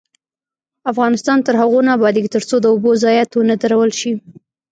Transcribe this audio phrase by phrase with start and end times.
[0.91, 4.11] افغانستان تر هغو نه ابادیږي، ترڅو د اوبو ضایعات ونه درول شي.